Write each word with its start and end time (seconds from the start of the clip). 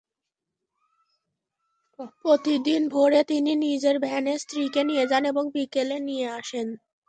প্রতিদিন 2.19 2.81
ভোরে 2.89 3.21
তিনি 3.31 3.51
নিজের 3.65 3.95
ভ্যানে 3.99 4.33
স্ত্রীকে 4.37 4.81
দিয়ে 4.89 5.03
যান 5.07 5.23
এবং 5.25 5.43
বিকেলে 5.55 5.97
নিতে 5.99 6.27
আসেন। 6.37 6.67